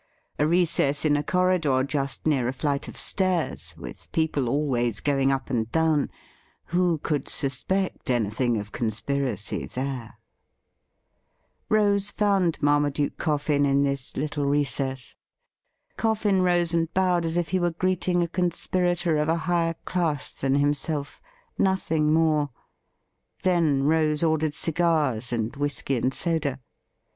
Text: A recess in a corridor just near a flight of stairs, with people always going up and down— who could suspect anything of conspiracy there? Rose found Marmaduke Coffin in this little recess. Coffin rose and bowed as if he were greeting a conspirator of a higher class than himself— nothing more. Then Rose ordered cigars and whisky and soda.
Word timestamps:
A 0.39 0.47
recess 0.47 1.05
in 1.05 1.15
a 1.15 1.21
corridor 1.21 1.83
just 1.83 2.25
near 2.25 2.47
a 2.47 2.53
flight 2.53 2.87
of 2.87 2.97
stairs, 2.97 3.75
with 3.77 4.11
people 4.11 4.49
always 4.49 4.99
going 4.99 5.31
up 5.31 5.51
and 5.51 5.71
down— 5.71 6.09
who 6.73 6.97
could 6.97 7.29
suspect 7.29 8.09
anything 8.09 8.57
of 8.57 8.71
conspiracy 8.71 9.67
there? 9.67 10.15
Rose 11.69 12.09
found 12.09 12.57
Marmaduke 12.63 13.17
Coffin 13.17 13.63
in 13.63 13.83
this 13.83 14.17
little 14.17 14.47
recess. 14.47 15.15
Coffin 15.97 16.41
rose 16.41 16.73
and 16.73 16.91
bowed 16.95 17.23
as 17.23 17.37
if 17.37 17.49
he 17.49 17.59
were 17.59 17.69
greeting 17.69 18.23
a 18.23 18.27
conspirator 18.27 19.17
of 19.17 19.29
a 19.29 19.37
higher 19.45 19.75
class 19.85 20.33
than 20.33 20.55
himself— 20.55 21.21
nothing 21.59 22.11
more. 22.11 22.49
Then 23.43 23.83
Rose 23.83 24.23
ordered 24.23 24.55
cigars 24.55 25.31
and 25.31 25.55
whisky 25.55 25.95
and 25.97 26.11
soda. 26.11 26.59